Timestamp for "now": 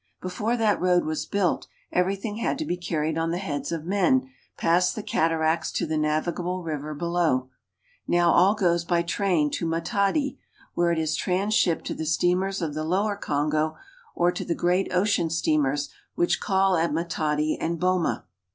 8.07-8.31